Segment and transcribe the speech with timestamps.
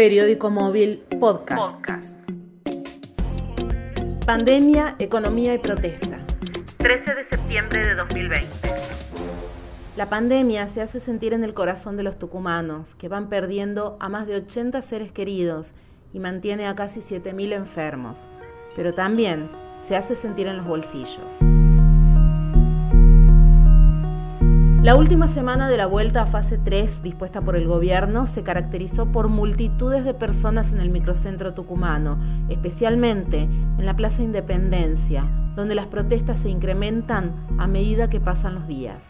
[0.00, 2.16] Periódico Móvil Podcast.
[4.24, 6.24] Pandemia, economía y protesta.
[6.78, 8.48] 13 de septiembre de 2020.
[9.98, 14.08] La pandemia se hace sentir en el corazón de los tucumanos, que van perdiendo a
[14.08, 15.74] más de 80 seres queridos
[16.14, 18.20] y mantiene a casi 7.000 enfermos,
[18.74, 19.50] pero también
[19.82, 21.59] se hace sentir en los bolsillos.
[24.90, 29.06] La última semana de la vuelta a fase 3 dispuesta por el gobierno se caracterizó
[29.12, 35.22] por multitudes de personas en el microcentro tucumano, especialmente en la Plaza Independencia,
[35.54, 39.04] donde las protestas se incrementan a medida que pasan los días.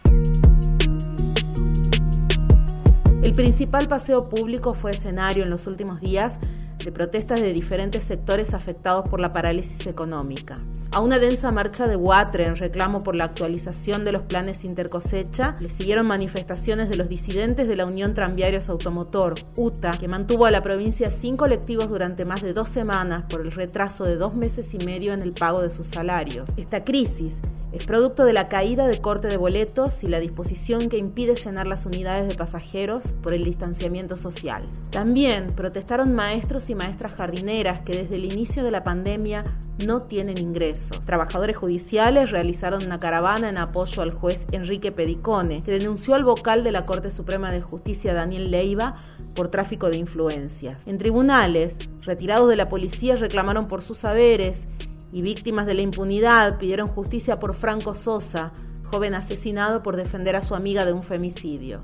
[3.23, 6.39] El principal paseo público fue escenario en los últimos días
[6.83, 10.55] de protestas de diferentes sectores afectados por la parálisis económica.
[10.91, 15.55] A una densa marcha de Huatre en reclamo por la actualización de los planes intercosecha
[15.59, 20.51] le siguieron manifestaciones de los disidentes de la Unión Tranviarios Automotor, UTA, que mantuvo a
[20.51, 24.73] la provincia sin colectivos durante más de dos semanas por el retraso de dos meses
[24.73, 26.49] y medio en el pago de sus salarios.
[26.57, 27.39] Esta crisis
[27.71, 31.67] es producto de la caída de corte de boletos y la disposición que impide llenar
[31.67, 34.63] las unidades de pasajeros por el distanciamiento social.
[34.89, 39.43] También protestaron maestros y maestras jardineras que desde el inicio de la pandemia
[39.85, 40.99] no tienen ingresos.
[41.05, 46.63] Trabajadores judiciales realizaron una caravana en apoyo al juez Enrique Pedicone, que denunció al vocal
[46.63, 48.95] de la Corte Suprema de Justicia Daniel Leiva
[49.33, 50.87] por tráfico de influencias.
[50.87, 54.67] En tribunales, retirados de la policía reclamaron por sus saberes
[55.11, 58.51] y víctimas de la impunidad pidieron justicia por Franco Sosa,
[58.89, 61.81] joven asesinado por defender a su amiga de un femicidio.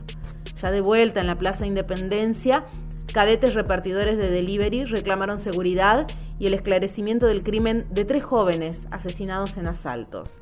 [0.61, 2.65] Ya de vuelta en la Plaza Independencia,
[3.13, 6.07] cadetes repartidores de delivery reclamaron seguridad
[6.39, 10.41] y el esclarecimiento del crimen de tres jóvenes asesinados en asaltos.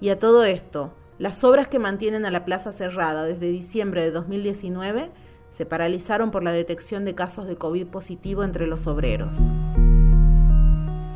[0.00, 4.10] Y a todo esto, las obras que mantienen a la plaza cerrada desde diciembre de
[4.10, 5.10] 2019
[5.50, 9.38] se paralizaron por la detección de casos de COVID positivo entre los obreros.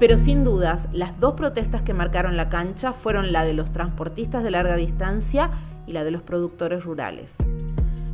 [0.00, 4.42] Pero sin dudas, las dos protestas que marcaron la cancha fueron la de los transportistas
[4.42, 5.50] de larga distancia
[5.86, 7.34] y la de los productores rurales.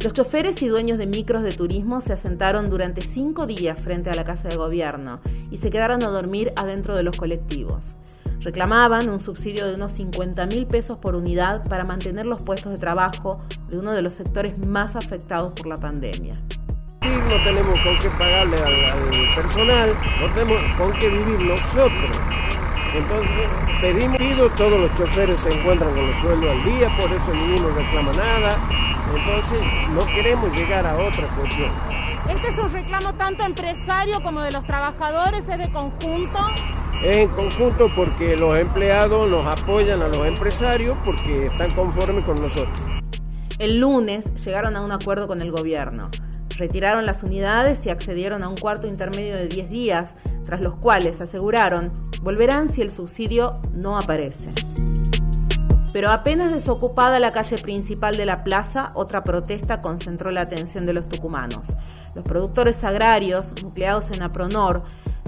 [0.00, 4.16] Los choferes y dueños de micros de turismo se asentaron durante cinco días frente a
[4.16, 5.20] la Casa de Gobierno
[5.52, 7.94] y se quedaron a dormir adentro de los colectivos.
[8.40, 12.78] Reclamaban un subsidio de unos 50 mil pesos por unidad para mantener los puestos de
[12.78, 16.34] trabajo de uno de los sectores más afectados por la pandemia
[17.28, 22.10] no tenemos con qué pagarle al, personal, no tenemos con qué vivir nosotros.
[22.94, 23.48] Entonces
[23.80, 28.12] pedimos, todos los choferes se encuentran con los sueldos al día, por eso ninguno reclama
[28.12, 28.58] nada.
[29.14, 29.58] Entonces
[29.92, 31.70] no queremos llegar a otra cuestión.
[32.28, 36.38] Este es un reclamo tanto empresario como de los trabajadores, es de conjunto.
[37.02, 42.36] Es en conjunto porque los empleados nos apoyan a los empresarios porque están conformes con
[42.36, 42.80] nosotros.
[43.58, 46.10] El lunes llegaron a un acuerdo con el gobierno.
[46.58, 51.20] Retiraron las unidades y accedieron a un cuarto intermedio de 10 días, tras los cuales
[51.20, 54.52] aseguraron volverán si el subsidio no aparece.
[55.92, 60.92] Pero apenas desocupada la calle principal de la plaza, otra protesta concentró la atención de
[60.92, 61.68] los tucumanos.
[62.14, 64.82] Los productores agrarios, nucleados en Apronor,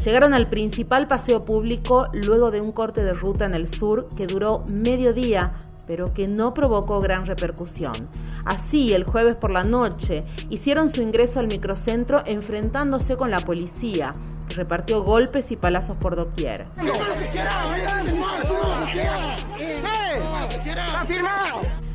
[0.05, 4.27] llegaron al principal paseo público luego de un corte de ruta en el sur que
[4.27, 5.55] duró medio día
[5.89, 8.09] pero que no provocó gran repercusión.
[8.45, 14.13] Así, el jueves por la noche, hicieron su ingreso al microcentro enfrentándose con la policía,
[14.49, 16.67] que repartió golpes y palazos por doquier.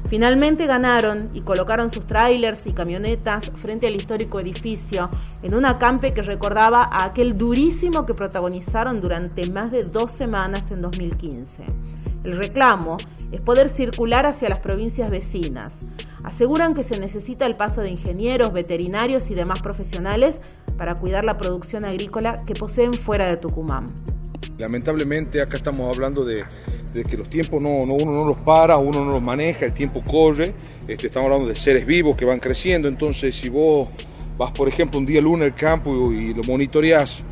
[0.09, 5.09] Finalmente ganaron y colocaron sus trailers y camionetas frente al histórico edificio
[5.41, 10.69] en un acampe que recordaba a aquel durísimo que protagonizaron durante más de dos semanas
[10.71, 11.65] en 2015.
[12.23, 12.97] El reclamo
[13.33, 15.73] es poder circular hacia las provincias vecinas.
[16.23, 20.37] Aseguran que se necesita el paso de ingenieros, veterinarios y demás profesionales
[20.77, 23.87] para cuidar la producción agrícola que poseen fuera de Tucumán.
[24.57, 26.45] Lamentablemente acá estamos hablando de,
[26.93, 30.53] que los tiempos no, uno no los para, uno no los maneja, el tiempo corre,
[30.87, 33.89] este, estamos hablando de seres vivos que van creciendo, entonces si vos
[34.37, 37.23] vas por ejemplo un día lunes al campo y, y lo monitoreás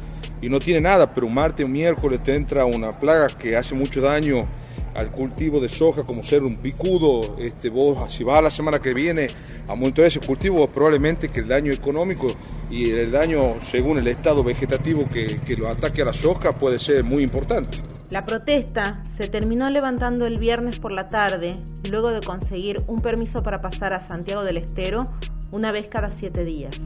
[0.41, 3.75] y no tiene nada, pero un martes o miércoles te entra una plaga que hace
[3.75, 4.47] mucho daño
[4.95, 8.93] al cultivo de soja como ser un picudo, este, vos si vas la semana que
[8.93, 9.29] viene
[9.67, 12.33] a monitorear ese cultivo, probablemente que el daño económico
[12.69, 16.79] y el daño según el estado vegetativo que, que lo ataque a la soja puede
[16.79, 17.77] ser muy importante.
[18.09, 21.55] La protesta se terminó levantando el viernes por la tarde,
[21.89, 25.03] luego de conseguir un permiso para pasar a Santiago del Estero
[25.51, 26.77] una vez cada siete días.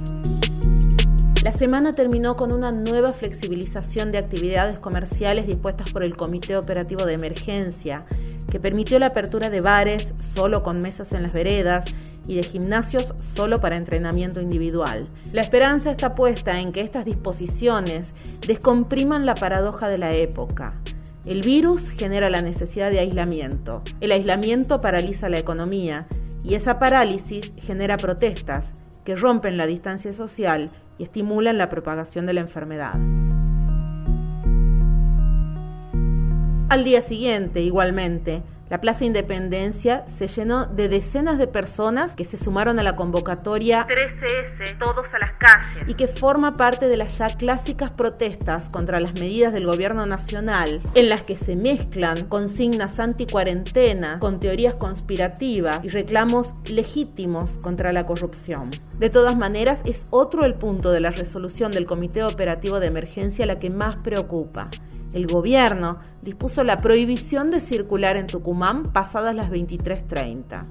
[1.46, 7.06] La semana terminó con una nueva flexibilización de actividades comerciales dispuestas por el Comité Operativo
[7.06, 8.04] de Emergencia,
[8.50, 11.86] que permitió la apertura de bares solo con mesas en las veredas
[12.28, 15.04] y de gimnasios solo para entrenamiento individual.
[15.34, 18.16] La esperanza está puesta en que estas disposiciones
[18.48, 20.74] descompriman la paradoja de la época.
[21.28, 23.84] El virus genera la necesidad de aislamiento.
[24.02, 26.08] El aislamiento paraliza la economía
[26.44, 28.72] y esa parálisis genera protestas
[29.04, 32.96] que rompen la distancia social y estimulan la propagación de la enfermedad.
[36.70, 42.38] Al día siguiente, igualmente, la Plaza Independencia se llenó de decenas de personas que se
[42.38, 47.20] sumaron a la convocatoria 13S, todos a las calles, y que forma parte de las
[47.20, 53.00] ya clásicas protestas contra las medidas del gobierno nacional, en las que se mezclan consignas
[53.00, 58.72] anti-cuarentena con teorías conspirativas y reclamos legítimos contra la corrupción.
[59.00, 63.46] De todas maneras, es otro el punto de la resolución del Comité Operativo de Emergencia
[63.46, 64.70] la que más preocupa
[65.14, 70.66] el gobierno dispuso la prohibición de circular en Tucumán pasadas las 23.30.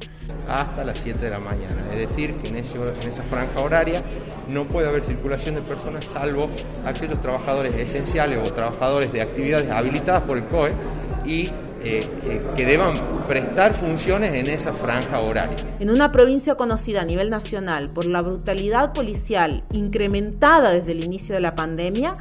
[0.49, 4.03] Hasta las 7 de la mañana, es decir, que en, esa franja horaria
[4.49, 6.49] no puede haber circulación de personas salvo
[6.85, 10.73] aquellos trabajadores esenciales o trabajadores de actividades habilitadas por el COE
[11.25, 11.51] y
[11.85, 12.95] eh, eh, que deban
[13.29, 15.57] prestar funciones en esa franja horaria.
[15.81, 21.35] En una provincia conocida a nivel nacional por la brutalidad policial incrementada desde el inicio
[21.35, 22.15] de la pandemia,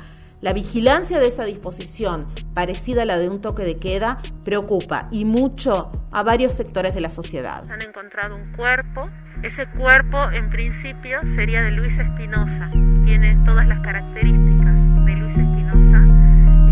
[0.44, 5.24] la vigilancia de esa disposición, parecida a la de un toque de queda, preocupa y
[5.24, 7.63] mucho a varios sectores de la sociedad.
[7.71, 9.09] Han encontrado un cuerpo.
[9.42, 12.69] Ese cuerpo, en principio, sería de Luis Espinosa.
[13.06, 16.04] Tiene todas las características de Luis Espinosa.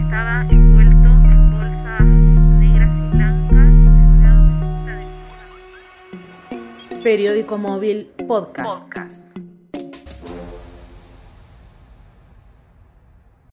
[0.04, 0.91] Estaba envuelto
[7.12, 8.72] Periódico móvil podcast.
[8.72, 9.31] podcast.